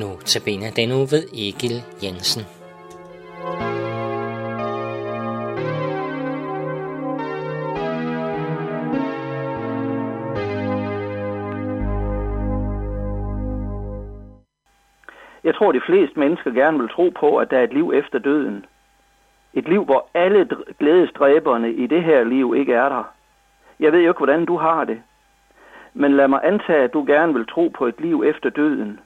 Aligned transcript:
Nu 0.00 0.10
tabiner 0.24 0.70
den 0.76 0.88
nu 0.88 0.94
ved 0.94 1.24
Egil 1.44 1.76
Jensen. 2.02 2.42
Jeg 15.44 15.54
tror, 15.54 15.72
de 15.72 15.80
fleste 15.86 16.18
mennesker 16.18 16.50
gerne 16.50 16.78
vil 16.78 16.88
tro 16.88 17.12
på, 17.20 17.36
at 17.36 17.50
der 17.50 17.58
er 17.58 17.64
et 17.64 17.72
liv 17.72 17.92
efter 17.94 18.18
døden. 18.18 18.66
Et 19.54 19.68
liv, 19.68 19.84
hvor 19.84 20.10
alle 20.14 20.48
glædestræberne 20.78 21.72
i 21.72 21.86
det 21.86 22.02
her 22.04 22.24
liv 22.24 22.54
ikke 22.56 22.74
er 22.74 22.88
der. 22.88 23.04
Jeg 23.80 23.92
ved 23.92 24.00
jo 24.00 24.10
ikke, 24.10 24.18
hvordan 24.18 24.44
du 24.44 24.56
har 24.56 24.84
det. 24.84 25.02
Men 25.94 26.16
lad 26.16 26.28
mig 26.28 26.40
antage, 26.44 26.84
at 26.84 26.92
du 26.92 27.04
gerne 27.04 27.34
vil 27.34 27.46
tro 27.46 27.68
på 27.68 27.86
et 27.86 28.00
liv 28.00 28.22
efter 28.26 28.50
døden. 28.50 29.00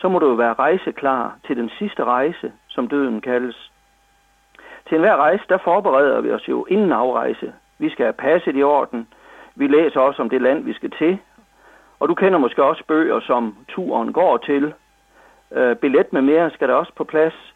Så 0.00 0.08
må 0.08 0.18
du 0.18 0.28
jo 0.28 0.34
være 0.34 0.54
rejseklar 0.54 1.36
til 1.46 1.56
den 1.56 1.70
sidste 1.78 2.04
rejse, 2.04 2.52
som 2.68 2.88
døden 2.88 3.20
kaldes. 3.20 3.70
Til 4.88 4.94
enhver 4.94 5.16
rejse, 5.16 5.44
der 5.48 5.58
forbereder 5.58 6.20
vi 6.20 6.30
os 6.30 6.48
jo 6.48 6.64
inden 6.64 6.92
afrejse. 6.92 7.52
Vi 7.78 7.90
skal 7.90 8.04
have 8.04 8.12
passet 8.12 8.56
i 8.56 8.62
orden. 8.62 9.08
Vi 9.54 9.66
læser 9.66 10.00
også 10.00 10.22
om 10.22 10.30
det 10.30 10.42
land, 10.42 10.64
vi 10.64 10.72
skal 10.72 10.90
til. 10.90 11.18
Og 12.00 12.08
du 12.08 12.14
kender 12.14 12.38
måske 12.38 12.64
også 12.64 12.84
bøger, 12.88 13.20
som 13.20 13.56
turen 13.68 14.12
går 14.12 14.36
til. 14.36 14.74
Øh, 15.52 15.76
billet 15.76 16.12
med 16.12 16.22
mere 16.22 16.50
skal 16.50 16.68
der 16.68 16.74
også 16.74 16.92
på 16.96 17.04
plads. 17.04 17.54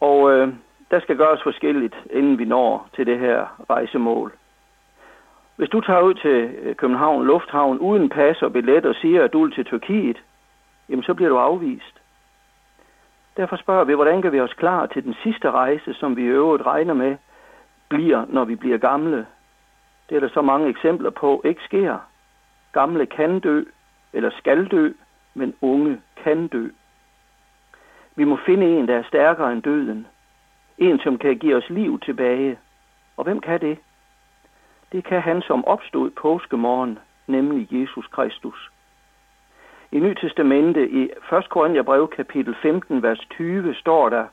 Og 0.00 0.32
øh, 0.32 0.48
der 0.90 1.00
skal 1.00 1.16
gøres 1.16 1.42
forskelligt, 1.42 1.96
inden 2.10 2.38
vi 2.38 2.44
når 2.44 2.88
til 2.94 3.06
det 3.06 3.18
her 3.18 3.64
rejsemål. 3.70 4.32
Hvis 5.56 5.68
du 5.68 5.80
tager 5.80 6.00
ud 6.00 6.14
til 6.14 6.50
øh, 6.62 6.76
København 6.76 7.26
Lufthavn 7.26 7.78
uden 7.78 8.08
pas 8.08 8.42
og 8.42 8.52
billet 8.52 8.86
og 8.86 8.94
siger, 8.94 9.24
at 9.24 9.32
du 9.32 9.44
vil 9.44 9.54
til 9.54 9.64
Tyrkiet, 9.64 10.16
jamen 10.88 11.02
så 11.02 11.14
bliver 11.14 11.28
du 11.28 11.38
afvist. 11.38 12.00
Derfor 13.36 13.56
spørger 13.56 13.84
vi, 13.84 13.94
hvordan 13.94 14.22
kan 14.22 14.32
vi 14.32 14.40
os 14.40 14.52
klar 14.52 14.86
til 14.86 15.04
den 15.04 15.14
sidste 15.22 15.50
rejse, 15.50 15.94
som 15.94 16.16
vi 16.16 16.22
i 16.22 16.26
øvrigt 16.26 16.66
regner 16.66 16.94
med, 16.94 17.16
bliver, 17.88 18.24
når 18.28 18.44
vi 18.44 18.54
bliver 18.54 18.78
gamle. 18.78 19.26
Det 20.08 20.16
er 20.16 20.20
der 20.20 20.28
så 20.28 20.42
mange 20.42 20.68
eksempler 20.68 21.10
på, 21.10 21.42
ikke 21.44 21.62
sker. 21.64 21.98
Gamle 22.72 23.06
kan 23.06 23.40
dø, 23.40 23.62
eller 24.12 24.30
skal 24.30 24.66
dø, 24.66 24.92
men 25.34 25.54
unge 25.60 26.00
kan 26.24 26.48
dø. 26.48 26.68
Vi 28.16 28.24
må 28.24 28.38
finde 28.46 28.66
en, 28.66 28.88
der 28.88 28.96
er 28.96 29.02
stærkere 29.02 29.52
end 29.52 29.62
døden. 29.62 30.06
En, 30.78 30.98
som 30.98 31.18
kan 31.18 31.38
give 31.38 31.56
os 31.56 31.70
liv 31.70 32.00
tilbage. 32.00 32.58
Og 33.16 33.24
hvem 33.24 33.40
kan 33.40 33.60
det? 33.60 33.78
Det 34.92 35.04
kan 35.04 35.22
han, 35.22 35.42
som 35.42 35.64
opstod 35.64 36.10
påskemorgen, 36.10 36.98
nemlig 37.26 37.72
Jesus 37.72 38.06
Kristus. 38.06 38.70
I 39.92 39.98
Ny 39.98 40.14
Testamente 40.14 40.90
i 40.90 41.10
1. 41.32 41.48
Korintherbrev 41.48 42.08
kapitel 42.08 42.54
15, 42.62 43.02
vers 43.02 43.18
20 43.30 43.74
står 43.74 44.08
der, 44.08 44.26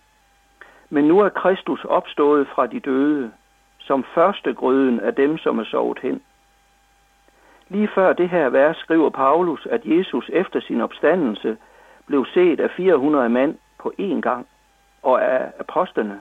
Men 0.89 1.06
nu 1.06 1.20
er 1.20 1.30
Kristus 1.30 1.86
opstået 1.86 2.48
fra 2.48 2.67
de 2.67 2.80
døde, 2.80 3.31
som 3.80 4.06
første 4.16 4.53
grøden 4.53 5.00
af 5.00 5.16
dem, 5.16 5.38
som 5.38 5.59
er 5.59 5.64
sovet 5.64 6.00
hen. 6.00 6.22
Lige 7.70 7.88
før 7.95 8.14
det 8.14 8.30
her 8.30 8.50
vers 8.50 8.78
skriver 8.78 9.09
Paulus, 9.09 9.66
at 9.66 9.81
Jesus 9.86 10.30
efter 10.33 10.59
sin 10.59 10.81
opstandelse 10.81 11.58
blev 12.08 12.26
set 12.33 12.59
af 12.59 12.70
400 12.72 13.30
mand 13.30 13.58
på 13.80 13.94
én 14.00 14.22
gang, 14.22 14.48
og 15.03 15.23
af 15.23 15.52
apostlene. 15.59 16.20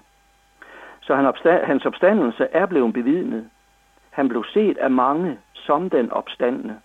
Så 1.00 1.14
hans 1.44 1.86
opstandelse 1.86 2.48
er 2.52 2.66
blevet 2.66 2.92
bevidnet. 2.92 3.50
Han 4.10 4.28
blev 4.28 4.44
set 4.44 4.78
af 4.78 4.90
mange 4.90 5.38
som 5.54 5.90
den 5.90 6.10
opstandende. 6.10 6.80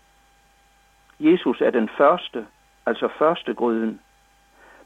Jesus 1.20 1.62
er 1.62 1.72
den 1.72 1.90
første, 1.98 2.48
altså 2.86 3.08
første 3.08 3.54
grøden. 3.54 4.02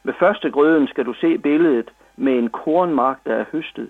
Med 0.03 0.13
første 0.19 0.51
grøden 0.51 0.87
skal 0.87 1.05
du 1.05 1.13
se 1.13 1.37
billedet 1.37 1.91
med 2.15 2.33
en 2.33 2.49
kornmark, 2.49 3.19
der 3.25 3.35
er 3.35 3.45
høstet. 3.51 3.89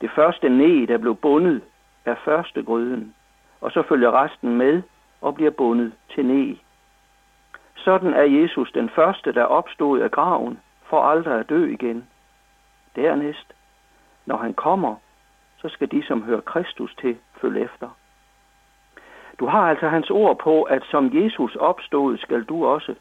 Det 0.00 0.10
første 0.10 0.48
næ, 0.48 0.84
der 0.88 0.98
blev 0.98 1.16
bundet, 1.16 1.62
er 2.04 2.14
første 2.24 2.62
grøden, 2.62 3.14
og 3.60 3.72
så 3.72 3.82
følger 3.82 4.24
resten 4.24 4.56
med 4.56 4.82
og 5.20 5.34
bliver 5.34 5.50
bundet 5.50 5.92
til 6.14 6.26
næ. 6.26 6.54
Sådan 7.74 8.14
er 8.14 8.22
Jesus 8.22 8.72
den 8.72 8.90
første, 8.90 9.32
der 9.32 9.44
opstod 9.44 10.00
af 10.00 10.10
graven, 10.10 10.60
for 10.88 11.02
aldrig 11.02 11.38
at 11.40 11.48
dø 11.48 11.72
igen. 11.72 12.08
Dernæst, 12.96 13.52
når 14.26 14.36
han 14.36 14.54
kommer, 14.54 14.96
så 15.58 15.68
skal 15.68 15.90
de, 15.90 16.02
som 16.06 16.22
hører 16.22 16.40
Kristus 16.40 16.94
til, 17.00 17.16
følge 17.40 17.64
efter. 17.64 17.90
Du 19.38 19.46
har 19.46 19.68
altså 19.70 19.88
hans 19.88 20.10
ord 20.10 20.38
på, 20.38 20.62
at 20.62 20.82
som 20.90 21.10
Jesus 21.14 21.56
opstod, 21.56 22.18
skal 22.18 22.44
du 22.44 22.66
også. 22.66 22.94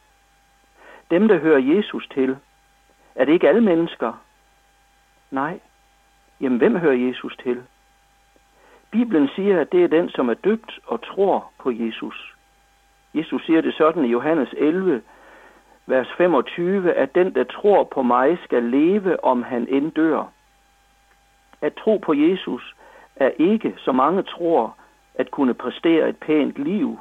Dem, 1.12 1.28
der 1.28 1.38
hører 1.38 1.60
Jesus 1.60 2.08
til, 2.14 2.38
er 3.16 3.26
det 3.26 3.34
ikke 3.34 3.50
alle 3.50 3.62
mennesker? 3.62 4.14
Nej. 5.32 5.60
Jamen, 6.42 6.58
hvem 6.58 6.78
hører 6.78 7.08
Jesus 7.08 7.38
til? 7.44 7.64
Bibelen 8.92 9.30
siger, 9.36 9.62
at 9.62 9.72
det 9.72 9.84
er 9.84 9.88
den, 9.88 10.10
som 10.10 10.30
er 10.30 10.34
døbt 10.34 10.80
og 10.86 11.02
tror 11.04 11.52
på 11.60 11.72
Jesus. 11.72 12.36
Jesus 13.14 13.46
siger 13.46 13.62
det 13.62 13.74
sådan 13.74 14.06
i 14.06 14.08
Johannes 14.08 14.50
11, 14.58 15.02
vers 15.86 16.08
25, 16.18 16.94
at 16.94 17.16
den, 17.16 17.36
der 17.36 17.44
tror 17.44 17.84
på 17.84 18.02
mig, 18.02 18.38
skal 18.44 18.64
leve, 18.64 19.24
om 19.24 19.44
han 19.44 19.68
end 19.70 19.92
dør. 19.92 20.24
At 21.62 21.74
tro 21.74 21.98
på 21.98 22.14
Jesus 22.14 22.76
er 23.16 23.32
ikke, 23.38 23.74
så 23.78 23.92
mange 23.92 24.24
tror, 24.24 24.78
at 25.18 25.32
kunne 25.32 25.54
præstere 25.54 26.10
et 26.10 26.18
pænt 26.18 26.58
liv, 26.58 27.00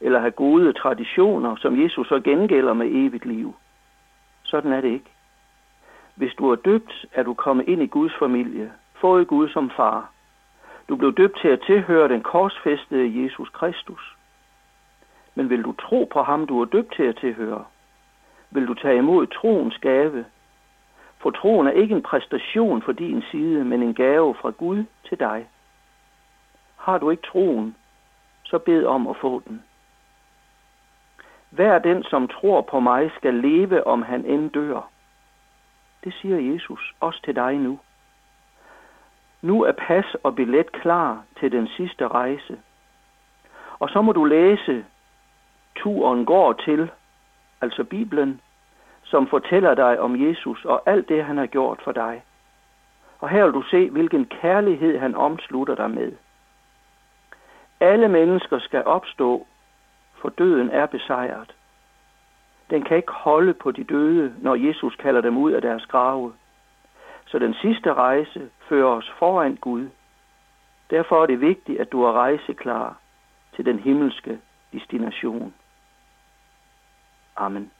eller 0.00 0.20
have 0.20 0.30
gode 0.30 0.72
traditioner, 0.72 1.56
som 1.56 1.82
Jesus 1.82 2.08
så 2.08 2.20
gengælder 2.20 2.72
med 2.72 2.86
evigt 2.86 3.26
liv. 3.26 3.54
Sådan 4.42 4.72
er 4.72 4.80
det 4.80 4.88
ikke. 4.88 5.10
Hvis 6.14 6.34
du 6.34 6.50
er 6.50 6.56
døbt, 6.56 7.06
er 7.12 7.22
du 7.22 7.34
kommet 7.34 7.68
ind 7.68 7.82
i 7.82 7.86
Guds 7.86 8.12
familie, 8.18 8.72
fået 8.94 9.28
Gud 9.28 9.48
som 9.48 9.70
far. 9.70 10.10
Du 10.88 10.96
blev 10.96 11.14
døbt 11.14 11.38
til 11.40 11.48
at 11.48 11.60
tilhøre 11.66 12.08
den 12.08 12.22
korsfæstede 12.22 13.22
Jesus 13.22 13.48
Kristus. 13.48 14.16
Men 15.34 15.50
vil 15.50 15.62
du 15.62 15.72
tro 15.72 16.08
på 16.12 16.22
ham, 16.22 16.46
du 16.46 16.60
er 16.60 16.64
døbt 16.64 16.94
til 16.96 17.02
at 17.02 17.16
tilhøre? 17.16 17.64
Vil 18.50 18.66
du 18.66 18.74
tage 18.74 18.98
imod 18.98 19.26
troens 19.26 19.78
gave? 19.78 20.24
For 21.18 21.30
troen 21.30 21.66
er 21.66 21.70
ikke 21.70 21.94
en 21.94 22.02
præstation 22.02 22.82
for 22.82 22.92
din 22.92 23.22
side, 23.30 23.64
men 23.64 23.82
en 23.82 23.94
gave 23.94 24.34
fra 24.34 24.50
Gud 24.50 24.84
til 25.08 25.18
dig. 25.18 25.46
Har 26.82 26.98
du 26.98 27.10
ikke 27.10 27.26
troen, 27.26 27.76
så 28.44 28.58
bed 28.58 28.84
om 28.84 29.06
at 29.06 29.16
få 29.16 29.42
den. 29.48 29.62
Hver 31.50 31.78
den, 31.78 32.02
som 32.02 32.28
tror 32.28 32.60
på 32.60 32.80
mig, 32.80 33.10
skal 33.16 33.34
leve, 33.34 33.86
om 33.86 34.02
han 34.02 34.24
end 34.24 34.50
dør. 34.50 34.88
Det 36.04 36.14
siger 36.14 36.52
Jesus 36.52 36.94
også 37.00 37.22
til 37.24 37.36
dig 37.36 37.58
nu. 37.58 37.78
Nu 39.42 39.62
er 39.62 39.72
pas 39.72 40.04
og 40.22 40.34
billet 40.34 40.72
klar 40.72 41.24
til 41.40 41.52
den 41.52 41.68
sidste 41.68 42.08
rejse. 42.08 42.58
Og 43.78 43.88
så 43.88 44.02
må 44.02 44.12
du 44.12 44.24
læse 44.24 44.84
Turen 45.76 46.24
går 46.24 46.52
til, 46.52 46.90
altså 47.60 47.84
Bibelen, 47.84 48.40
som 49.02 49.26
fortæller 49.26 49.74
dig 49.74 50.00
om 50.00 50.28
Jesus 50.28 50.64
og 50.64 50.82
alt 50.86 51.08
det, 51.08 51.24
han 51.24 51.36
har 51.36 51.46
gjort 51.46 51.80
for 51.84 51.92
dig. 51.92 52.22
Og 53.18 53.28
her 53.28 53.44
vil 53.44 53.54
du 53.54 53.62
se, 53.62 53.90
hvilken 53.90 54.26
kærlighed 54.26 54.98
han 54.98 55.14
omslutter 55.14 55.74
dig 55.74 55.90
med. 55.90 56.12
Alle 57.82 58.08
mennesker 58.08 58.58
skal 58.58 58.84
opstå, 58.84 59.46
for 60.14 60.28
døden 60.28 60.70
er 60.70 60.86
besejret. 60.86 61.54
Den 62.70 62.82
kan 62.82 62.96
ikke 62.96 63.12
holde 63.12 63.54
på 63.54 63.70
de 63.70 63.84
døde, 63.84 64.34
når 64.38 64.54
Jesus 64.54 64.96
kalder 64.96 65.20
dem 65.20 65.36
ud 65.36 65.52
af 65.52 65.62
deres 65.62 65.86
grave. 65.86 66.34
Så 67.26 67.38
den 67.38 67.54
sidste 67.54 67.94
rejse 67.94 68.50
fører 68.68 68.88
os 68.88 69.12
foran 69.18 69.56
Gud. 69.56 69.88
Derfor 70.90 71.22
er 71.22 71.26
det 71.26 71.40
vigtigt, 71.40 71.80
at 71.80 71.92
du 71.92 72.02
er 72.02 72.12
rejseklar 72.12 72.96
til 73.56 73.64
den 73.64 73.78
himmelske 73.78 74.38
destination. 74.72 75.54
Amen. 77.36 77.70